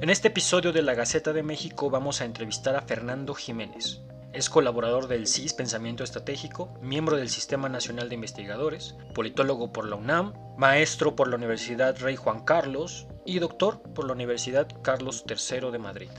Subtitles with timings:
[0.00, 4.00] En este episodio de la Gaceta de México vamos a entrevistar a Fernando Jiménez.
[4.32, 9.96] Es colaborador del CIS Pensamiento Estratégico, miembro del Sistema Nacional de Investigadores, politólogo por la
[9.96, 15.72] UNAM, maestro por la Universidad Rey Juan Carlos y doctor por la Universidad Carlos III
[15.72, 16.10] de Madrid.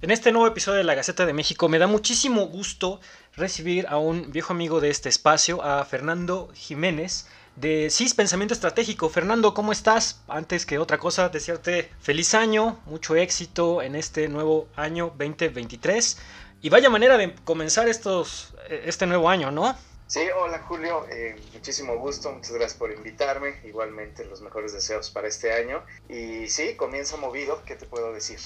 [0.00, 2.98] En este nuevo episodio de la Gaceta de México me da muchísimo gusto
[3.36, 9.08] recibir a un viejo amigo de este espacio, a Fernando Jiménez, de CIS Pensamiento Estratégico.
[9.08, 10.20] Fernando, ¿cómo estás?
[10.28, 16.18] Antes que otra cosa, desearte feliz año, mucho éxito en este nuevo año 2023.
[16.62, 19.76] Y vaya manera de comenzar estos, eh, este nuevo año, ¿no?
[20.06, 25.26] Sí, hola Julio, eh, muchísimo gusto, muchas gracias por invitarme, igualmente los mejores deseos para
[25.26, 25.82] este año.
[26.08, 28.38] Y sí, comienza movido, ¿qué te puedo decir?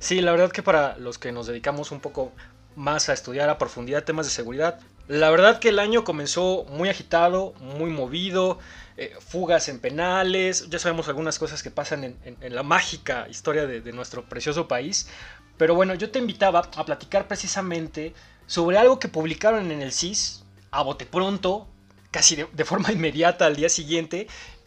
[0.00, 2.32] Sí, la verdad que para los que nos dedicamos un poco
[2.76, 6.90] más a estudiar a profundidad temas de seguridad, la verdad que el año comenzó muy
[6.90, 8.58] agitado, muy movido,
[8.98, 13.92] eh, fugas en penales, ya sabemos algunas cosas que pasan en, la mágica historia de,
[13.92, 15.08] nuestro precioso país,
[15.56, 18.12] pero bueno, yo te invitaba a platicar precisamente
[18.46, 21.66] sobre algo que publicaron en el CIS a bote pronto,
[22.10, 24.26] casi de, forma inmediata al día siguiente,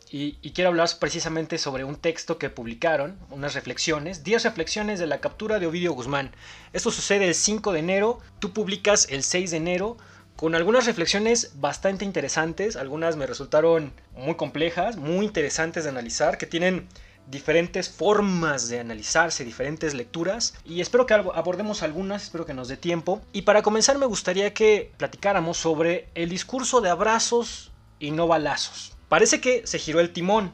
[0.10, 5.08] y, y, quiero hablar precisamente sobre un texto que publicaron, unas reflexiones, 10 reflexiones de
[5.08, 6.32] la captura de Ovidio Guzmán.
[6.74, 9.98] Esto sucede el 5 de enero, tú publicas el 6 de enero,
[10.42, 16.48] con algunas reflexiones bastante interesantes, algunas me resultaron muy complejas, muy interesantes de analizar, que
[16.48, 16.88] tienen
[17.28, 22.76] diferentes formas de analizarse, diferentes lecturas y espero que abordemos algunas, espero que nos dé
[22.76, 23.22] tiempo.
[23.34, 28.98] Y para comenzar me gustaría que platicáramos sobre el discurso de abrazos y no balazos.
[29.10, 30.54] Parece que se giró el timón,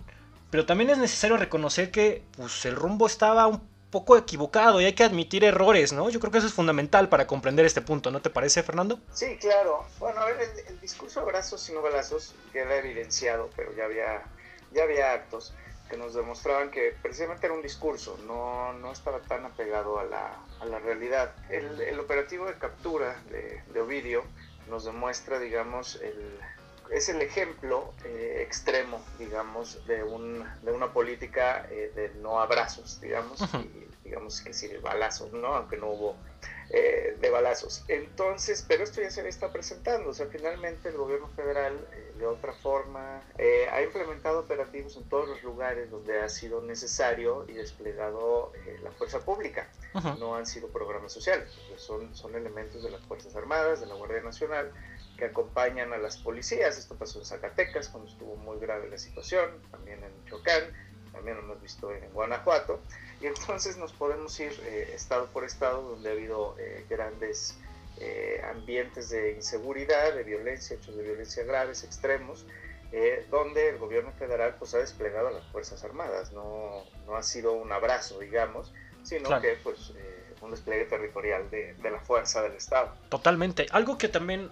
[0.49, 3.61] pero también es necesario reconocer que pues, el rumbo estaba un
[3.97, 6.07] poco equivocado y hay que admitir errores, ¿no?
[6.11, 8.99] Yo creo que eso es fundamental para comprender este punto, ¿no te parece, Fernando?
[9.11, 9.85] Sí, claro.
[9.97, 14.21] Bueno, a ver, el, discurso de abrazos y no balazos queda evidenciado, pero ya había,
[14.71, 15.51] ya había actos
[15.89, 20.37] que nos demostraban que precisamente era un discurso, no, no estaba tan apegado a la,
[20.59, 21.33] a la realidad.
[21.49, 24.23] El, el, operativo de captura de, de Ovidio
[24.69, 26.39] nos demuestra, digamos, el,
[26.91, 33.01] es el ejemplo eh, extremo, digamos, de, un, de una política eh, de no abrazos,
[33.01, 35.47] digamos, y digamos que sí de balazos, ¿no?
[35.47, 36.15] Aunque no hubo
[36.69, 37.83] eh, de balazos.
[37.87, 41.77] Entonces, pero esto ya se está presentando, o sea, finalmente el gobierno federal,
[42.17, 43.21] de otra forma,
[43.71, 48.51] ha implementado operativos en todos los lugares donde ha sido necesario y desplegado
[48.83, 49.69] la fuerza pública.
[50.19, 54.21] No han sido programas sociales, son, son elementos de las Fuerzas Armadas, de la Guardia
[54.21, 54.71] Nacional,
[55.17, 56.77] que acompañan a las policías.
[56.77, 60.63] Esto pasó en Zacatecas cuando estuvo muy grave la situación, también en Michoacán,
[61.11, 62.79] también lo hemos visto en Guanajuato.
[63.21, 67.57] Y entonces nos podemos ir eh, estado por estado donde ha habido eh, grandes
[67.99, 72.45] eh, ambientes de inseguridad, de violencia, hechos de violencia graves, extremos,
[73.29, 76.31] donde el gobierno federal pues, ha desplegado a las Fuerzas Armadas.
[76.31, 78.71] No, no ha sido un abrazo, digamos,
[79.03, 79.91] sino que pues,
[80.39, 82.93] un despliegue territorial de, de la fuerza del Estado.
[83.09, 83.65] Totalmente.
[83.71, 84.49] Algo que también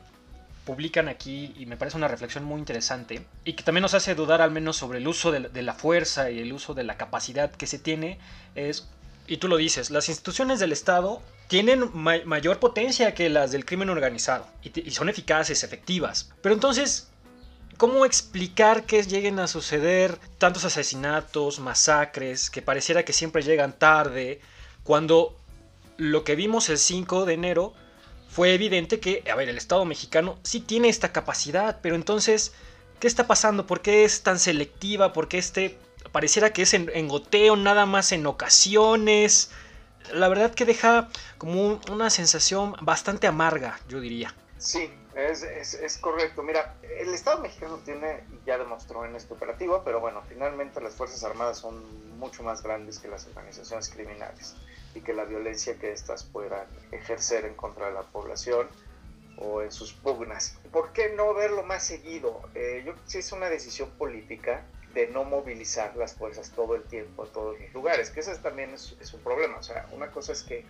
[0.65, 4.41] publican aquí y me parece una reflexión muy interesante y que también nos hace dudar
[4.41, 7.67] al menos sobre el uso de, la fuerza y el uso de la capacidad que
[7.67, 8.19] se tiene
[8.55, 8.87] es,
[9.27, 13.89] y tú lo dices, las instituciones del Estado tienen mayor potencia que las del crimen
[13.89, 16.31] organizado y, son eficaces, efectivas.
[16.41, 17.09] Pero entonces,
[17.77, 24.41] ¿cómo explicar que lleguen a suceder tantos asesinatos, masacres, que pareciera que siempre llegan tarde,
[24.83, 25.37] cuando
[25.97, 27.73] lo que vimos el 5 de enero
[28.35, 32.51] fue evidente que, a ver, el Estado mexicano sí tiene esta capacidad, pero entonces,
[32.99, 33.65] ¿qué está pasando?
[33.65, 35.13] ¿Por qué es tan selectiva?
[35.13, 35.79] ¿Por qué este
[36.11, 39.51] pareciera que es en, goteo nada más en ocasiones?
[40.11, 41.07] La verdad que deja
[41.37, 44.35] como una sensación bastante amarga, yo diría.
[44.57, 46.43] Sí, es, es, correcto.
[46.43, 51.23] Mira, el Estado mexicano tiene, ya demostró en este operativo, pero bueno, finalmente las Fuerzas
[51.23, 54.57] Armadas son mucho más grandes que las organizaciones criminales
[54.95, 58.67] y que la violencia que éstas puedan ejercer en contra de la población
[59.37, 60.57] o en sus pugnas.
[60.71, 62.41] ¿Por qué no verlo más seguido?
[62.55, 67.25] Eh, yo sí es una decisión política de no movilizar las fuerzas todo el tiempo
[67.25, 69.57] en todos los lugares, que eso también es, es un problema.
[69.57, 70.65] O sea, una cosa es que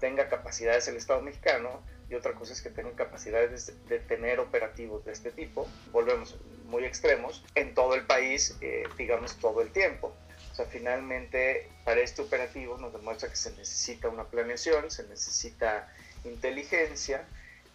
[0.00, 5.04] tenga capacidades el Estado mexicano y otra cosa es que tenga capacidades de, tener operativos
[5.04, 10.14] de este tipo, volvemos muy extremos, en todo el país, eh, digamos, todo el tiempo
[10.58, 15.88] sea, finalmente para este operativo nos demuestra que se necesita una planeación, se necesita
[16.24, 17.24] inteligencia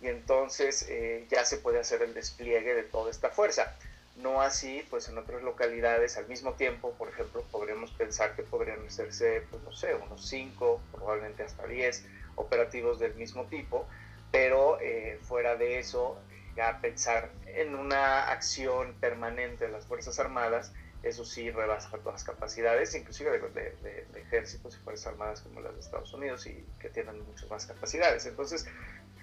[0.02, 3.74] y entonces eh, ya se puede hacer el despliegue de toda esta fuerza.
[4.18, 8.86] No así, pues en otras localidades al mismo tiempo, por ejemplo, podríamos pensar que podrían
[8.86, 13.88] hacerse, pues no sé, unos 5, probablemente hasta 10 operativos del mismo tipo,
[14.32, 16.20] pero eh, fuera de eso,
[16.56, 22.24] ya pensar en una acción permanente de las Fuerzas Armadas eso sí rebasa todas las
[22.24, 27.22] capacidades, inclusive de, ejércitos y fuerzas armadas como las de Estados Unidos y que tienen
[27.28, 28.26] muchas más capacidades.
[28.26, 28.66] Entonces,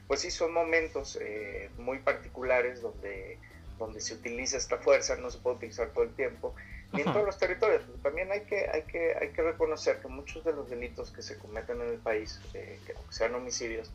[0.06, 3.38] pues sí son momentos eh, muy particulares donde,
[3.78, 6.54] donde se utiliza esta fuerza, no se puede utilizar todo el tiempo,
[6.92, 7.82] ni en todos los territorios.
[8.02, 11.38] También hay que, hay, que, hay que reconocer que muchos de los delitos que se
[11.38, 13.90] cometen en el país, eh, que sean homicidios,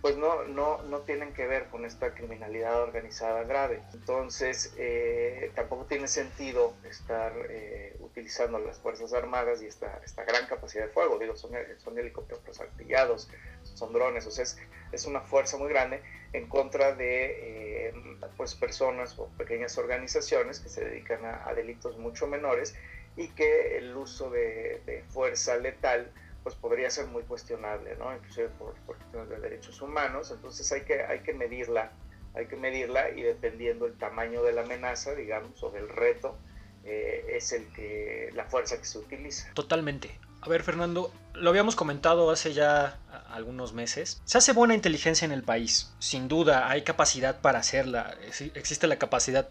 [0.00, 3.82] pues no, no, no tienen que ver con esta criminalidad organizada grave.
[3.92, 10.46] Entonces, eh, tampoco tiene sentido estar eh, utilizando las Fuerzas Armadas y esta, esta gran
[10.46, 11.18] capacidad de fuego.
[11.18, 13.28] Digo, son, son helicópteros artillados,
[13.62, 14.44] son drones, o sea,
[14.92, 16.02] es, una fuerza muy grande
[16.32, 17.94] en contra de eh,
[18.36, 22.74] pues personas o pequeñas organizaciones que se dedican a, delitos mucho menores
[23.16, 26.10] y que el uso de fuerza letal
[26.42, 28.14] pues podría ser muy cuestionable, ¿no?
[28.14, 31.92] Inclusive por, cuestiones de derechos humanos, entonces hay que, hay que medirla,
[32.34, 36.38] hay que medirla y dependiendo el tamaño de la amenaza, digamos, o del reto,
[36.84, 39.52] eh, es el que, la fuerza que se utiliza.
[39.54, 40.18] Totalmente.
[40.42, 42.98] A ver, Fernando, lo habíamos comentado hace ya
[43.30, 44.22] algunos meses.
[44.24, 45.92] Se hace buena inteligencia en el país.
[45.98, 48.16] Sin duda, hay capacidad para hacerla.
[48.54, 49.50] Existe la capacidad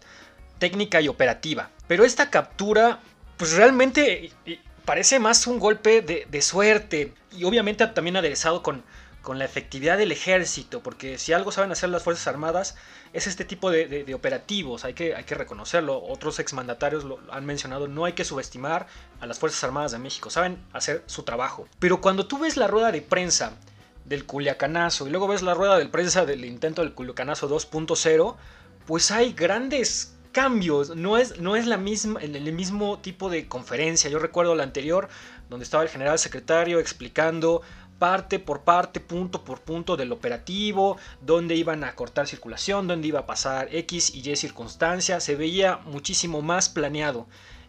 [0.58, 1.70] técnica y operativa.
[1.86, 3.00] Pero esta captura,
[3.36, 4.32] pues realmente
[4.84, 8.82] parece más un golpe de, suerte y obviamente también aderezado con,
[9.22, 12.76] con, la efectividad del ejército, porque si algo saben hacer las Fuerzas Armadas
[13.12, 16.02] es este tipo de, operativos, hay que, hay que reconocerlo.
[16.02, 18.86] Otros exmandatarios lo han mencionado, no hay que subestimar
[19.20, 21.68] a las Fuerzas Armadas de México, saben hacer su trabajo.
[21.78, 23.52] Pero cuando tú ves la rueda de prensa
[24.04, 28.36] del Culiacanazo y luego ves la rueda de prensa del intento del Culiacanazo 2.0,
[28.86, 34.10] pues hay grandes cambios, no es, no es la misma, el, mismo tipo de conferencia.
[34.10, 35.08] Yo recuerdo la anterior,
[35.48, 37.62] donde estaba el general secretario explicando
[37.98, 43.20] parte por parte, punto por punto del operativo, dónde iban a cortar circulación, dónde iba
[43.20, 47.26] a pasar X y Y circunstancia, se veía muchísimo más planeado.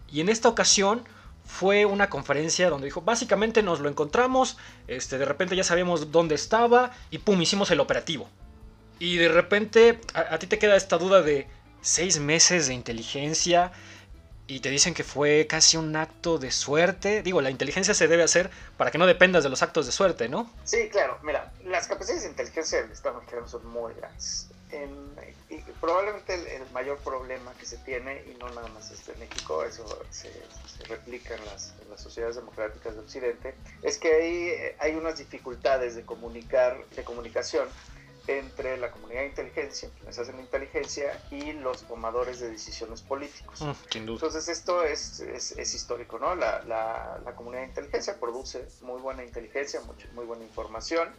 [0.10, 1.04] Y en esta ocasión
[1.44, 4.58] fue una conferencia donde dijo, básicamente nos lo encontramos,
[4.88, 8.30] este, de repente ya sabíamos dónde estaba y pum, hicimos el operativo.
[9.00, 11.48] Y de repente a ti te queda esta duda de,
[11.82, 13.72] seis meses de inteligencia
[14.52, 17.24] y te dicen que fue casi un acto de suerte.
[17.24, 20.28] Digo, la inteligencia se debe hacer para que no dependas de los actos de suerte,
[20.28, 20.52] ¿no?
[20.66, 21.18] Sí, claro.
[21.24, 24.50] Mira, las capacidades de inteligencia del Estado mexicano son muy grandes.
[25.50, 29.64] y probablemente el, mayor problema que se tiene, y no nada más este en México,
[29.64, 30.32] eso se,
[30.88, 35.96] replica en las, en las, sociedades democráticas de Occidente, es que hay, hay unas dificultades
[35.96, 37.68] de comunicar, de comunicación
[38.40, 43.62] entre la comunidad de inteligencia, quienes hacen inteligencia, y los tomadores de decisiones políticos.
[43.62, 46.36] Mm, Entonces esto es, es, histórico, ¿no?
[46.36, 49.82] La, la, comunidad de inteligencia produce muy buena inteligencia,
[50.14, 51.10] muy buena información,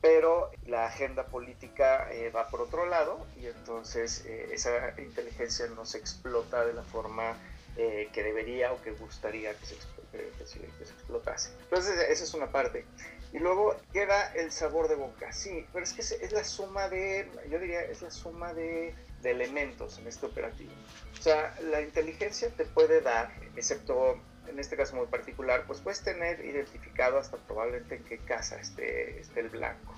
[0.00, 5.84] pero la agenda política eh, va por otro lado y entonces eh, esa inteligencia no
[5.84, 7.36] se explota de la forma
[7.76, 9.74] eh, que debería o que gustaría que se,
[10.12, 11.50] que se, explotase.
[11.62, 12.84] Entonces esa es una parte.
[13.32, 15.32] Y luego queda el sabor de boca.
[15.32, 19.30] Sí, pero es que es, la suma de, yo diría, es la suma de, de,
[19.30, 20.72] elementos en este operativo.
[21.18, 26.02] O sea, la inteligencia te puede dar, excepto en este caso muy particular, pues puedes
[26.02, 29.94] tener identificado hasta probablemente en qué casa esté, esté el blanco.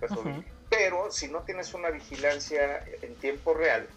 [0.00, 3.88] Este pero si no tienes una vigilancia en tiempo real,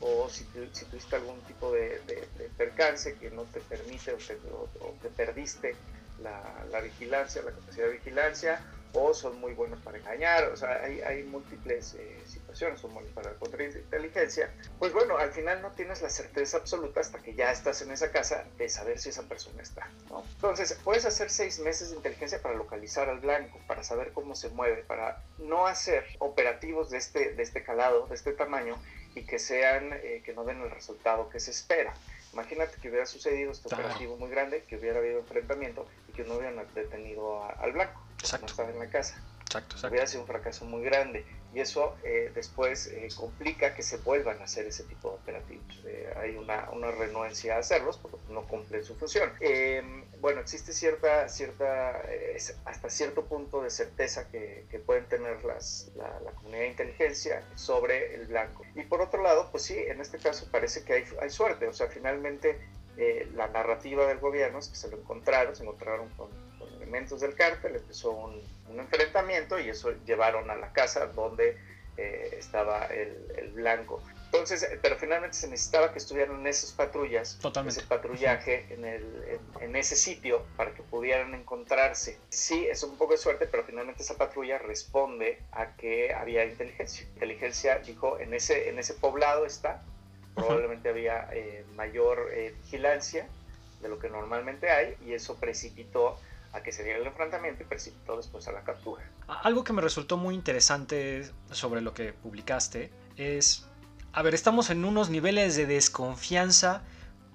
[0.00, 4.36] o si, si tuviste algún tipo de, de, percance que no te permite o te,
[4.52, 5.74] o te perdiste
[6.20, 8.60] la, vigilancia, la capacidad de vigilancia,
[8.94, 13.32] o son muy buenos para engañar, o sea, hay, múltiples eh, situaciones, son buenos para
[13.32, 17.80] la contrainteligencia, pues bueno, al final no tienes la certeza absoluta hasta que ya estás
[17.80, 19.88] en esa casa de saber si esa persona está.
[20.34, 24.50] Entonces, puedes hacer seis meses de inteligencia para localizar al blanco, para saber cómo se
[24.50, 28.76] mueve, para no hacer operativos de este, de este calado, de este tamaño,
[29.14, 31.94] y que sean, eh, que no den el resultado que se espera.
[32.32, 36.34] Imagínate que hubiera sucedido este operativo muy grande, que hubiera habido enfrentamiento y que no
[36.34, 38.00] hubieran detenido al blanco,
[38.40, 39.20] no estaba en la casa.
[39.52, 39.92] Exacto, exacto.
[39.92, 44.40] Hubiera sido un fracaso muy grande y eso eh, después eh, complica que se vuelvan
[44.40, 45.82] a hacer ese tipo de operativos.
[45.84, 49.30] Eh, hay una, una, renuencia a hacerlos porque no cumplen su función.
[49.40, 52.02] Em, bueno, existe cierta, cierta
[52.64, 57.46] hasta cierto punto de certeza que, que pueden tener las, la, la, comunidad de inteligencia
[57.54, 58.64] sobre el blanco.
[58.74, 61.66] Y por otro lado, pues sí, en este caso parece que hay, hay suerte.
[61.66, 62.58] O sea, finalmente
[63.34, 66.30] la narrativa del gobierno es que se lo encontraron, se encontraron con
[66.76, 68.42] elementos del cártel, empezó un,
[68.80, 71.56] enfrentamiento y eso llevaron a la casa donde
[71.96, 74.02] eh, estaba el, blanco.
[74.24, 79.38] Entonces, eh, pero finalmente se necesitaba que estuvieran en esas patrullas, ese patrullaje en, el,
[79.60, 82.18] en, ese sitio para que pudieran encontrarse.
[82.30, 87.06] Sí, es un poco de suerte, pero finalmente esa patrulla responde a que había inteligencia.
[87.14, 89.82] Inteligencia dijo, en ese, en ese poblado está,
[90.34, 91.28] probablemente había
[91.74, 92.30] mayor
[92.62, 93.28] vigilancia
[93.82, 96.16] de lo que normalmente hay y eso precipitó
[96.52, 99.02] a que se diera el enfrentamiento y precipitó después a la captura.
[99.26, 103.66] Algo que me resultó muy interesante sobre lo que publicaste es,
[104.12, 106.82] a ver, estamos en unos niveles de desconfianza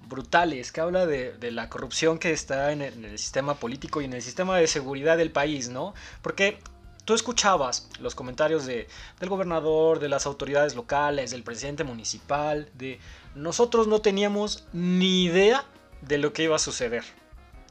[0.08, 4.22] brutales, que habla de, la corrupción que está en el, sistema político y en el
[4.22, 5.94] sistema de seguridad del país, ¿no?
[6.22, 6.58] Porque
[7.04, 8.88] tú escuchabas los comentarios de,
[9.20, 13.00] del gobernador, de las autoridades locales, del presidente municipal, de
[13.34, 15.64] nosotros no teníamos ni idea
[16.00, 17.04] de lo que iba a suceder.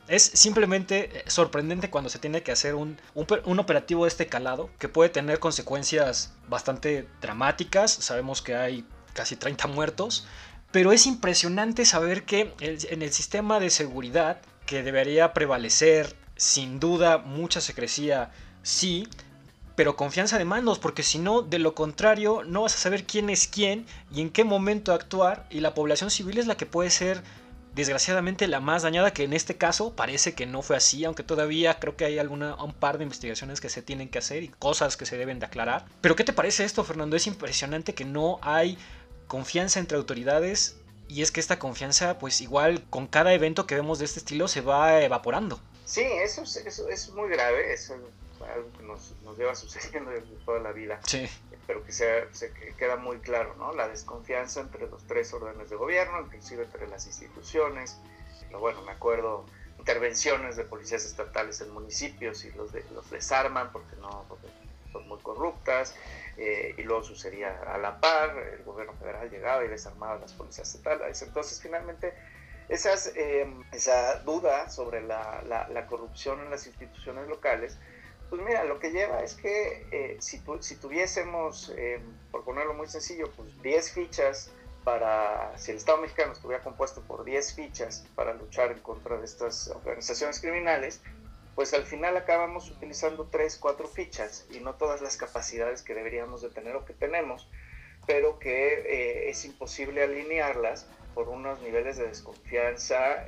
[0.08, 4.88] Es simplemente eh, sorprendente cuando se tiene que hacer un, operativo de este calado que
[4.88, 7.92] puede tener consecuencias bastante dramáticas.
[7.92, 10.28] Sabemos que hay casi 30 muertos,
[10.72, 17.18] pero es impresionante saber que en el sistema de seguridad que debería prevalecer, sin duda,
[17.18, 19.08] mucha secrecía, sí,
[19.76, 23.30] pero confianza de mandos, porque si no, de lo contrario, no vas a saber quién
[23.30, 26.90] es quién y en qué momento actuar, y la población civil es la que puede
[26.90, 27.24] ser
[27.78, 31.80] desgraciadamente la más dañada, que en este caso parece que no fue así, aunque todavía
[31.80, 34.98] creo que hay alguna, un par de investigaciones que se tienen que hacer y cosas
[34.98, 35.86] que se deben de aclarar.
[36.02, 37.16] Pero ¿qué te parece esto, Fernando?
[37.16, 38.80] Es impresionante que no hay
[39.28, 44.00] confianza entre autoridades y es que esta confianza, pues igual con cada evento que vemos
[44.00, 45.62] de este estilo se va evaporando.
[45.86, 48.02] Sí, eso es, eso es muy grave, eso es
[48.42, 51.00] algo que nos, nos lleva sucediendo desde toda la vida.
[51.06, 51.30] Sí
[51.68, 53.74] pero que se, se, queda muy claro, ¿no?
[53.74, 58.00] La desconfianza entre los tres órdenes de gobierno, inclusive entre las instituciones.
[58.48, 59.46] Pero bueno, me acuerdo
[59.78, 64.26] intervenciones de policías estatales en municipios y los, de, los desarman porque, no,
[64.94, 65.94] son muy corruptas.
[66.38, 70.32] Eh, y luego sucedía a la par, el gobierno federal llegaba y desarmaba a las
[70.34, 71.22] policías estatales.
[71.22, 72.14] Entonces, finalmente,
[72.70, 77.78] esas, eh, esa duda sobre la, la, la corrupción en las instituciones locales
[78.30, 82.00] pues mira, lo que lleva es que eh, si, tuviésemos, eh,
[82.32, 84.52] por ponerlo muy sencillo, pues 10 fichas
[84.84, 89.26] para, si el Estado mexicano estuviera compuesto por 10 fichas para luchar en contra de
[89.26, 91.02] estas organizaciones criminales,
[91.56, 96.42] pues al final acabamos utilizando 3, 4 fichas y no todas las capacidades que deberíamos
[96.42, 97.50] de tener o que tenemos,
[98.06, 103.26] pero que eh, es imposible alinearlas por unos niveles de desconfianza,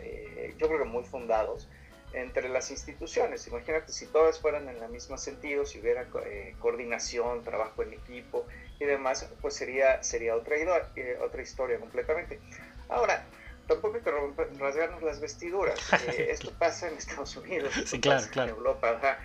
[0.59, 1.67] yo creo que muy fundados,
[2.13, 3.47] entre las instituciones.
[3.47, 8.45] Imagínate si todas fueran en el mismo sentido, si hubiera eh, coordinación, trabajo en equipo
[8.79, 10.55] y demás, pues sería, sería otra,
[10.95, 12.39] eh, otra historia completamente.
[12.87, 13.25] Ahora,
[13.67, 14.11] tampoco hay que
[14.57, 15.79] rasgarnos las vestiduras.
[16.07, 18.51] Eh, esto pasa en Estados Unidos, sí, claro, claro.
[18.51, 19.19] en Europa.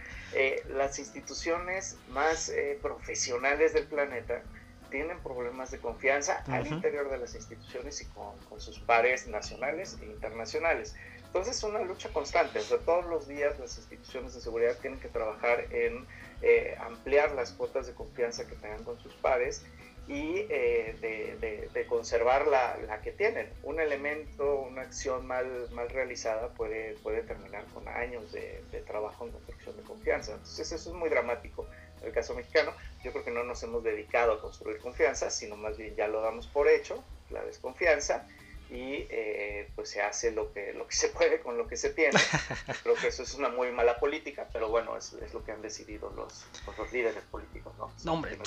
[0.68, 4.42] las instituciones más profesionales del planeta
[4.90, 9.98] tienen problemas de confianza al interior de las instituciones y con, con sus pares nacionales
[10.02, 10.94] e internacionales.
[11.34, 15.00] Entonces es una lucha constante, o sea, todos los días las instituciones de seguridad tienen
[15.00, 16.06] que trabajar en
[16.42, 19.64] eh, ampliar las cuotas de confianza que tengan con sus pares
[20.06, 23.52] y eh, de, conservar la, la, que tienen.
[23.64, 29.32] Un elemento, una acción mal, mal realizada puede, puede terminar con años de, trabajo en
[29.32, 30.34] construcción de confianza.
[30.34, 31.66] Entonces eso es muy dramático.
[32.00, 32.72] En el caso mexicano,
[33.02, 36.20] yo creo que no nos hemos dedicado a construir confianza, sino más bien ya lo
[36.20, 38.24] damos por hecho, la desconfianza,
[38.70, 41.90] y eh, pues se hace lo que, lo que se puede con lo que se
[41.90, 42.18] tiene.
[42.82, 45.62] Creo que eso es una muy mala política, pero bueno, es, es lo que han
[45.62, 47.92] decidido los, pues, los líderes políticos, ¿no?
[48.04, 48.38] no hombre,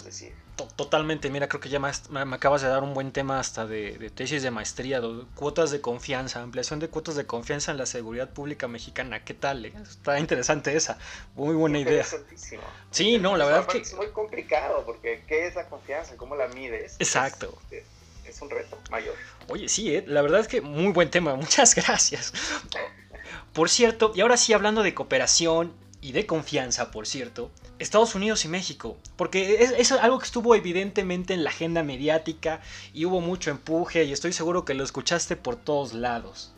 [0.76, 1.92] totalmente, mira, creo que ya me,
[2.26, 5.02] me, acabas de dar un buen tema hasta de, tesis de maestría,
[5.36, 9.66] cuotas de confianza, ampliación de cuotas de confianza en la seguridad pública mexicana, ¿qué tal?
[9.66, 9.74] Eh?
[9.82, 10.98] Está interesante esa,
[11.36, 12.06] muy buena idea.
[12.92, 13.80] Sí, no, la verdad que...
[13.80, 16.18] Es muy complicado, porque ¿qué es la confianza?
[16.18, 16.96] ¿Cómo la mides?
[17.00, 17.58] Exacto.
[17.70, 17.84] Es,
[18.28, 19.16] es un reto mayor.
[19.48, 22.34] Oye, sí, eh, la verdad es que muy buen tema, muchas gracias.
[23.54, 28.46] Por cierto, y ahora sí hablando de cooperación y de confianza, por cierto, Estados Unidos
[28.46, 32.62] y México, porque es, algo que estuvo evidentemente en la agenda mediática
[32.94, 36.54] y hubo mucho empuje y estoy seguro que lo escuchaste por todos lados.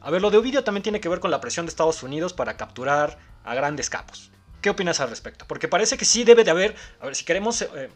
[0.00, 2.32] A ver, lo de Ovidio también tiene que ver con la presión de Estados Unidos
[2.32, 4.30] para capturar a grandes capos.
[4.60, 5.46] ¿Qué opinas al respecto?
[5.46, 7.90] Porque parece que sí debe de haber, a ver, si queremos eh,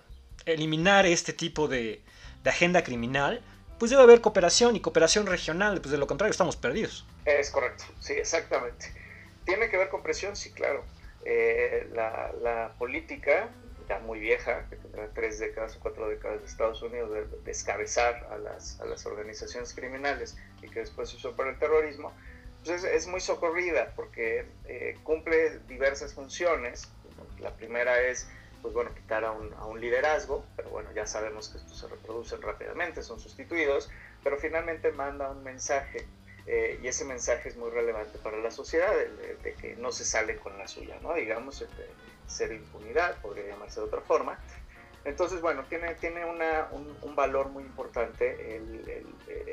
[0.45, 2.03] eliminar este tipo de,
[2.43, 3.43] de agenda criminal,
[3.79, 7.07] pues debe haber cooperación y cooperación regional, pues de lo contrario estamos perdidos.
[7.25, 8.93] Es correcto, sí, exactamente.
[9.45, 10.85] Tiene que ver con presión, sí, claro.
[11.25, 13.49] Eh, la, política,
[13.89, 18.27] ya muy vieja, que tendrá tres décadas o cuatro décadas de Estados Unidos, de descabezar
[18.31, 22.13] a las, a las organizaciones criminales y que después se usó para el terrorismo,
[22.65, 26.89] pues es, muy socorrida porque eh, cumple diversas funciones.
[27.39, 28.29] La primera es
[28.63, 31.89] pues bueno, quitar a un, a un, liderazgo, pero bueno, ya sabemos que estos se
[31.89, 33.91] reproducen rápidamente, son sustituidos,
[34.23, 36.07] pero finalmente manda un mensaje
[36.47, 38.93] eh, y ese mensaje es muy relevante para la sociedad,
[39.43, 41.15] de, que no se sale con la suya, ¿no?
[41.15, 41.65] Digamos,
[42.27, 44.39] ser impunidad, podría llamarse de otra forma.
[45.05, 49.07] Entonces, bueno, tiene, tiene una, un, valor muy importante el,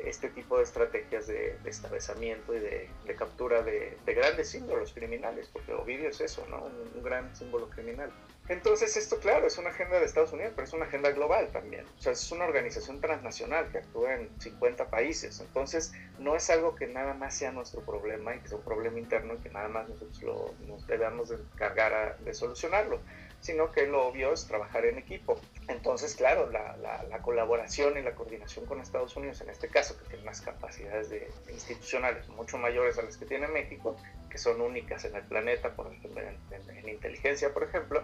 [0.04, 6.10] este tipo de estrategias de, de y de, captura de, grandes símbolos criminales, porque Ovidio
[6.10, 6.64] es eso, ¿no?
[6.64, 8.10] Un, gran símbolo criminal.
[8.48, 11.84] Entonces, esto, claro, es una agenda de Estados Unidos, pero es una agenda global también.
[11.98, 15.40] O sea, es una organización transnacional que actúa en 50 países.
[15.40, 18.98] Entonces, no es algo que nada más sea nuestro problema y que sea un problema
[18.98, 23.00] interno y que nada más nosotros lo, nos debamos de encargar de solucionarlo
[23.40, 25.40] sino que lo obvio es trabajar en equipo.
[25.68, 30.04] Entonces, claro, la, la, colaboración y la coordinación con Estados Unidos, en este caso, que
[30.06, 33.96] tiene unas capacidades de, institucionales mucho mayores a las que tiene México,
[34.30, 38.02] que son únicas en el planeta, por ejemplo, en, inteligencia, por ejemplo,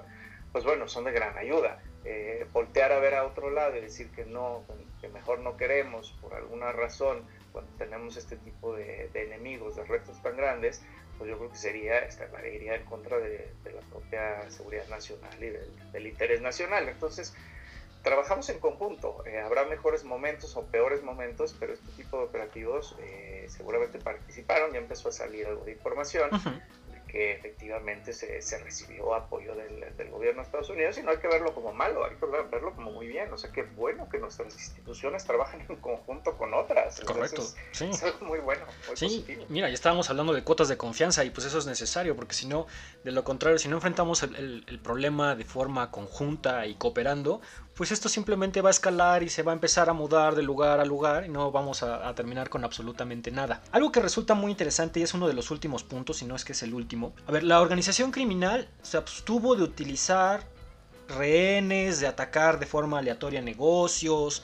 [0.52, 1.82] pues bueno, son de gran ayuda.
[2.04, 4.64] Eh, voltear a ver a otro lado y decir que no,
[5.00, 9.84] que mejor no queremos por alguna razón, cuando tenemos este tipo de, de enemigos, de
[9.84, 10.84] retos tan grandes,
[11.18, 15.50] pues yo creo que sería, esta, iría en contra de, la propia seguridad nacional y
[15.92, 16.88] del, interés nacional.
[16.88, 17.34] Entonces,
[18.02, 19.24] trabajamos en conjunto.
[19.26, 24.72] Eh, habrá mejores momentos o peores momentos, pero este tipo de operativos eh, seguramente participaron,
[24.72, 26.30] ya empezó a salir algo de información
[27.14, 31.18] que efectivamente se, se recibió apoyo del, del, gobierno de Estados Unidos y no hay
[31.18, 33.32] que verlo como malo, hay que verlo como muy bien.
[33.32, 37.00] O sea, qué bueno que nuestras instituciones trabajen en conjunto con otras.
[37.02, 37.88] Correcto, sí.
[37.88, 41.46] Es muy bueno, muy sí, mira, ya estábamos hablando de cuotas de confianza y pues
[41.46, 42.66] eso es necesario porque si no,
[43.04, 47.40] de lo contrario, si no enfrentamos el, el problema de forma conjunta y cooperando,
[47.74, 50.80] pues esto simplemente va a escalar y se va a empezar a mudar de lugar
[50.80, 53.62] a lugar y no vamos a, terminar con absolutamente nada.
[53.72, 56.44] Algo que resulta muy interesante y es uno de los últimos puntos, si no es
[56.44, 57.12] que es el último.
[57.26, 60.46] A ver, la organización criminal se abstuvo de utilizar
[61.08, 64.42] rehenes, de atacar de forma aleatoria negocios,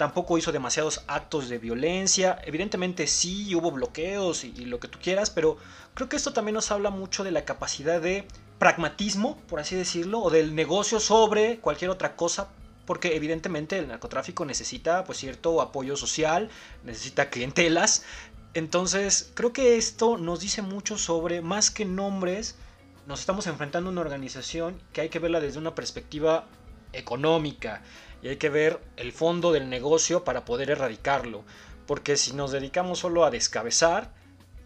[0.00, 2.40] tampoco hizo demasiados actos de violencia.
[2.46, 5.58] Evidentemente sí hubo bloqueos y, lo que tú quieras, pero
[5.92, 8.26] creo que esto también nos habla mucho de la capacidad de
[8.58, 12.48] pragmatismo, por así decirlo, o del negocio sobre cualquier otra cosa,
[12.86, 16.48] porque evidentemente el narcotráfico necesita pues cierto apoyo social,
[16.82, 18.02] necesita clientelas.
[18.54, 22.56] Entonces, creo que esto nos dice mucho sobre más que nombres,
[23.06, 26.46] nos estamos enfrentando a una organización que hay que verla desde una perspectiva
[26.94, 27.82] económica
[28.22, 31.44] y hay que ver el fondo del negocio para poder erradicarlo,
[31.86, 34.12] porque si nos dedicamos solo a descabezar,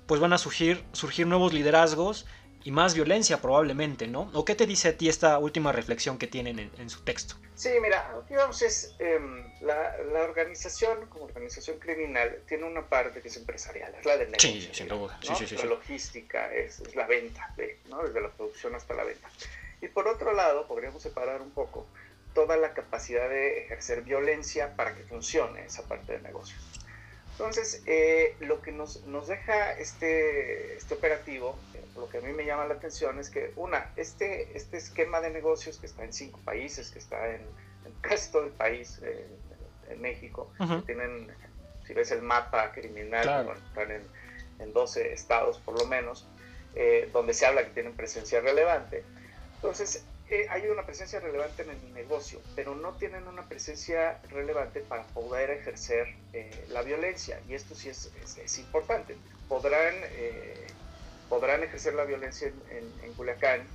[0.07, 2.27] pues van a surgir, surgir nuevos liderazgos
[2.65, 4.31] y más violencia probablemente, ¿no?
[4.33, 7.37] ¿O qué te dice a ti esta última reflexión que tienen en, su texto?
[7.55, 13.29] Sí, mira, digamos, es em, la, la, organización como organización criminal tiene una parte que
[13.29, 14.51] es empresarial, es la de negocio.
[14.51, 15.19] Sí, sin duda.
[15.23, 18.03] Sí, sí, sí, la logística es, es, la venta, de, ¿no?
[18.03, 19.29] desde la producción hasta la venta.
[19.83, 21.87] Y por otro lado, podríamos separar un poco
[22.35, 26.57] toda la capacidad de ejercer violencia para que funcione esa parte del negocio.
[27.33, 32.33] Entonces, eh, lo que nos, nos deja este, este operativo, eh, lo que a mí
[32.33, 36.13] me llama la atención es que, una, este, este esquema de negocios que está en
[36.13, 37.41] cinco países, que está en,
[38.03, 39.27] casi todo el país, eh,
[39.91, 40.51] en México,
[40.87, 41.29] tienen,
[41.87, 44.03] si ves el mapa criminal, están en,
[44.61, 46.27] en, 12 estados por lo menos,
[47.13, 49.05] donde se habla que tienen presencia relevante.
[49.57, 50.05] Entonces,
[50.49, 55.51] hay una presencia relevante en el negocio, pero no tienen una presencia relevante para poder
[55.51, 57.41] ejercer eh, la violencia.
[57.47, 58.11] Y esto sí es,
[58.43, 59.17] es, importante.
[59.49, 60.67] Podrán, eh,
[61.29, 63.67] podrán ejercer la violencia en, en, Culiacán,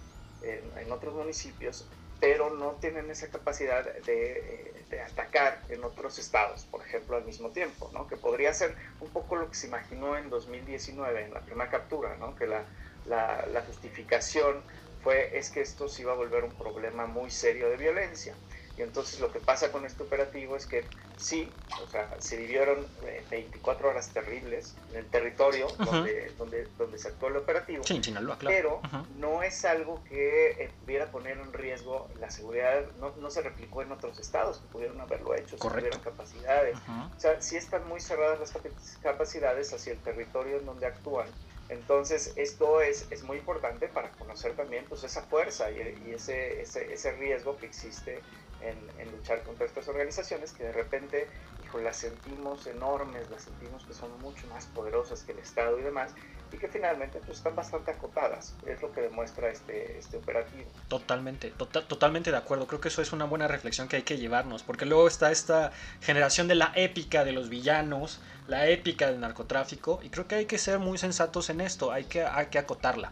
[0.42, 1.88] en, otros municipios,
[2.20, 7.26] pero no tienen esa capacidad de, eh, de, atacar en otros estados, por ejemplo, al
[7.26, 8.08] mismo tiempo, ¿no?
[8.08, 12.16] que podría ser un poco lo que se imaginó en 2019, en la primera captura,
[12.18, 12.36] ¿no?
[12.36, 12.64] que la,
[13.06, 14.64] la, la justificación
[15.04, 18.36] fue es que esto se iba a volver un problema muy serio de violencia.
[18.80, 20.86] Y entonces lo que pasa con este operativo es que
[21.18, 21.52] sí,
[21.84, 22.88] o sea, se vivieron
[23.30, 27.84] 24 eh, horas terribles en el territorio donde, donde, donde, se actuó el operativo.
[27.84, 28.38] Sí, claro.
[28.40, 28.82] Pero
[29.18, 33.82] no es algo que eh, pudiera poner en riesgo la seguridad, no, no, se replicó
[33.82, 36.78] en otros estados que pudieron haberlo hecho, si tuvieron capacidades.
[37.18, 38.54] O sea, sí están muy cerradas las
[39.02, 41.28] capacidades hacia el territorio en donde actúan
[41.70, 45.80] entonces, esto es, es muy importante para conocer también pues, esa fuerza y,
[46.12, 48.20] ese, ese, ese, riesgo que existe
[48.62, 51.28] en, luchar contra estas organizaciones que de repente,
[51.70, 55.84] hijo, las sentimos enormes, las sentimos que son mucho más poderosas que el Estado y
[55.84, 56.14] demás,
[56.52, 58.56] y que finalmente pues, están bastante acotadas.
[58.66, 60.70] Es lo que demuestra este, este operativo.
[60.88, 62.68] Totalmente, tota-, totalmente de acuerdo.
[62.68, 65.72] Creo que eso es una buena reflexión que hay que llevarnos, porque luego está esta
[66.02, 70.46] generación de la épica de los villanos, la épica del narcotráfico, y creo que hay
[70.46, 73.12] que ser muy sensatos en esto, hay que, hay que acotarla.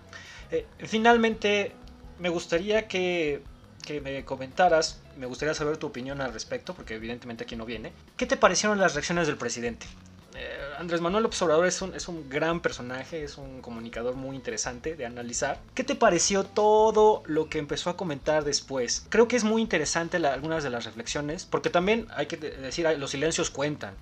[0.50, 1.74] Eh, finalmente,
[2.20, 3.44] me gustaría que,
[3.86, 7.92] que me comentaras, me gustaría saber tu opinión al respecto, porque evidentemente aquí no viene.
[8.16, 9.88] ¿Qué te parecieron las reacciones del presidente?
[10.36, 14.96] Eh, Andrés Manuel Obrador es un, es un gran personaje, es un comunicador muy interesante
[14.96, 15.60] de analizar.
[15.74, 19.06] ¿Qué te pareció todo lo que empezó a comentar después?
[19.10, 23.12] Creo que es muy interesante algunas de las reflexiones, porque también hay que decir, los
[23.12, 23.96] silencios cuentan.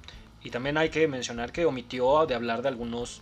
[0.43, 3.21] Y también hay que mencionar que omitió de hablar de algunos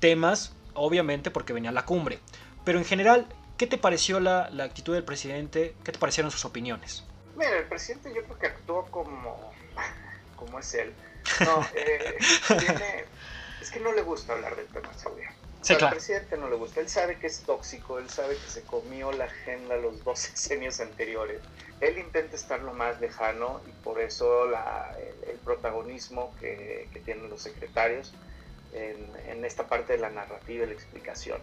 [0.00, 2.18] temas, obviamente porque venía la cumbre.
[2.64, 3.26] Pero en general,
[3.58, 5.76] ¿qué te pareció la, la actitud del presidente?
[5.84, 7.04] ¿Qué te parecieron sus opiniones?
[7.36, 9.52] Mira, el presidente yo creo que actuó como,
[10.36, 10.94] como es él.
[11.44, 13.04] No, eh, tiene,
[13.60, 15.30] es que no le gusta hablar del tema de seguridad.
[15.68, 16.80] Al presidente no le gusta.
[16.80, 20.80] Él sabe que es tóxico, él sabe que se comió la agenda los dos años
[20.80, 21.40] anteriores.
[21.80, 24.94] Él intenta estar lo más lejano y por eso la,
[25.28, 28.12] el, protagonismo que, que, tienen los secretarios
[28.72, 31.40] en, en, esta parte de la narrativa y la explicación.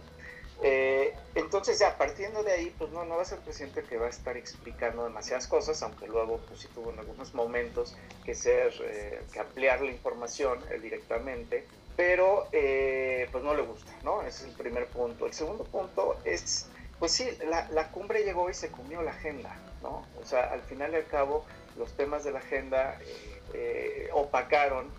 [0.62, 4.06] Eh, entonces ya partiendo de ahí, pues no, no va a ser presidente que va
[4.06, 8.74] a estar explicando demasiadas cosas, aunque luego pues sí tuvo en algunos momentos que ser,
[8.84, 14.22] eh, que ampliar la información eh, directamente, pero pues no le gusta, ¿no?
[14.22, 15.26] Ese es el primer punto.
[15.26, 19.56] El segundo punto es, pues sí, la, la cumbre llegó y se comió la agenda,
[19.82, 20.06] ¿no?
[20.20, 21.46] O sea, al final y al cabo,
[21.78, 23.00] los temas de la agenda
[24.14, 24.92] opacaron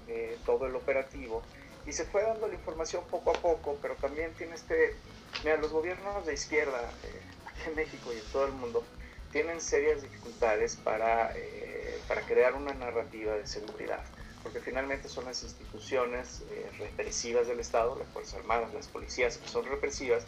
[0.46, 1.42] todo el operativo
[1.86, 4.94] y se fue dando la información poco a poco, pero también tiene este
[5.42, 8.84] Mira, los gobiernos de izquierda eh, aquí en México y en todo el mundo
[9.32, 14.02] tienen serias dificultades para, eh, para crear una narrativa de seguridad,
[14.42, 19.48] porque finalmente son las instituciones eh, represivas del Estado, las Fuerzas Armadas, las policías, que
[19.48, 20.24] son represivas,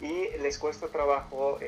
[0.00, 1.58] y les cuesta trabajo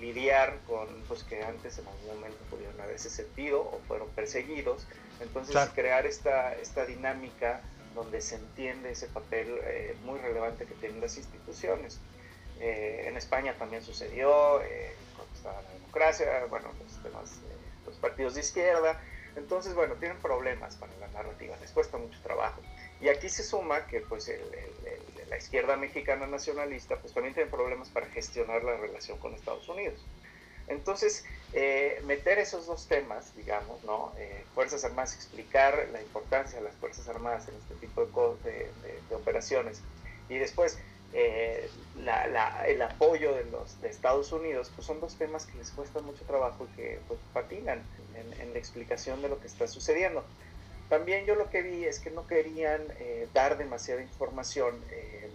[0.00, 4.84] lidiar con pues que antes en algún momento pudieron haberse sentido o fueron perseguidos.
[5.20, 7.62] Entonces crear esta, esta dinámica
[7.94, 9.60] donde se entiende ese papel
[10.04, 12.00] muy relevante que tienen las instituciones.
[12.60, 17.32] Eh, en España también sucedió, eh, cuando estaba la democracia, bueno, los, temas,
[17.84, 19.00] los partidos de izquierda.
[19.36, 22.62] Entonces, bueno, tienen problemas para la narrativa, les cuesta mucho trabajo.
[23.00, 24.32] Y aquí se suma que pues
[25.28, 30.02] la izquierda mexicana nacionalista pues también tiene problemas para gestionar la relación con Estados Unidos.
[30.68, 34.14] Entonces, eh, meter esos dos temas, digamos, ¿no?
[34.54, 38.06] Fuerzas Armadas, explicar la importancia de las Fuerzas Armadas en este tipo
[38.42, 38.70] de,
[39.10, 39.82] de operaciones
[40.30, 40.78] y después
[41.18, 41.70] eh,
[42.66, 46.22] el apoyo de los de Estados Unidos, pues son dos temas que les cuesta mucho
[46.24, 47.82] trabajo y que pues, patinan
[48.14, 50.22] en, la explicación de lo que está sucediendo.
[50.90, 55.30] También yo lo que vi es que no querían eh, dar demasiada información eh,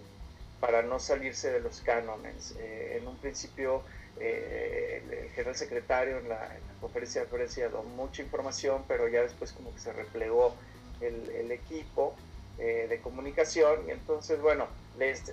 [0.60, 2.54] para no salirse de los cánones.
[2.60, 3.82] en un principio
[4.20, 9.74] el, general secretario en la, conferencia de prensa dio mucha información, pero ya después como
[9.74, 10.54] que se replegó
[11.00, 12.14] el, el equipo
[12.58, 15.32] de comunicación y entonces bueno, les,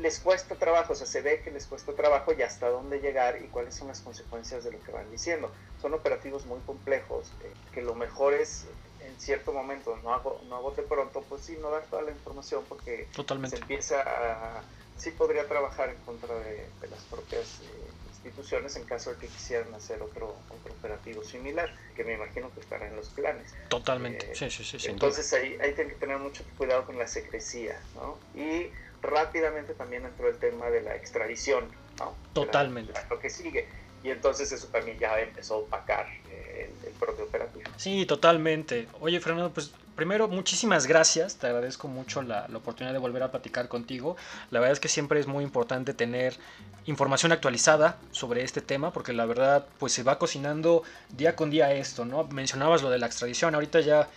[0.00, 3.40] les cuesta trabajo, o sea, se ve que les cuesta trabajo y hasta dónde llegar
[3.42, 5.50] y cuáles son las consecuencias de lo que van diciendo.
[5.80, 8.66] Son operativos muy complejos, eh, que lo mejor es
[9.00, 12.10] en cierto momento, no hago, no hago de pronto, pues sí, no dar toda la
[12.10, 13.56] información porque Totalmente.
[13.56, 14.62] se empieza a,
[14.96, 17.90] sí podría trabajar en contra de, las propias eh,
[18.24, 22.60] instituciones en caso de que quisieran hacer otro, otro operativo similar, que me imagino que
[22.60, 23.54] estará en los planes.
[23.68, 24.88] Totalmente, eh, sí, sí, sí.
[24.88, 28.18] Entonces ahí, ahí tienen que tener mucho cuidado con la secrecía, ¿no?
[28.34, 28.70] Y
[29.02, 31.64] rápidamente también entró el tema de la extradición,
[31.98, 32.14] ¿no?
[32.32, 32.92] Totalmente.
[33.08, 33.66] lo que sigue.
[34.02, 37.68] Y entonces eso también ya empezó a opacar eh, el, propio operativo.
[37.76, 38.88] Sí, totalmente.
[39.00, 41.38] Oye, Fernando, pues primero, muchísimas gracias.
[41.38, 44.16] Te agradezco mucho la, la, oportunidad de volver a platicar contigo.
[44.52, 46.38] La verdad es que siempre es muy importante tener
[46.86, 50.84] información actualizada sobre este tema, porque la verdad, pues se va cocinando
[51.16, 52.22] día con día esto, ¿no?
[52.28, 53.56] Mencionabas lo de la extradición.
[53.56, 54.08] Ahorita ya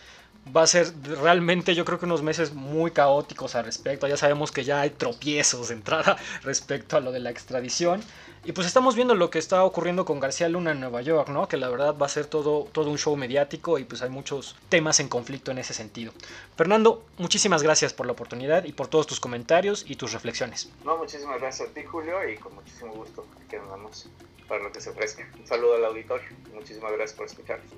[0.55, 4.07] va a ser realmente yo creo que unos meses muy caóticos al respecto.
[4.07, 8.01] Ya sabemos que ya hay tropiezos de entrada respecto a lo de la extradición.
[8.43, 11.47] Y pues estamos viendo lo que está ocurriendo con García Luna en Nueva York, ¿no?
[11.47, 14.55] Que la verdad va a ser todo, todo un show mediático y pues hay muchos
[14.67, 16.11] temas en conflicto en ese sentido.
[16.57, 20.71] Fernando, muchísimas gracias por la oportunidad y por todos tus comentarios y tus reflexiones.
[20.83, 24.09] No, muchísimas gracias a ti Julio y con muchísimo gusto aquí andamos
[24.47, 25.29] para lo que se ofrezca.
[25.39, 26.27] Un saludo al auditorio.
[26.51, 27.71] Muchísimas gracias por escucharnos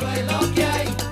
[0.00, 1.07] lo que hay.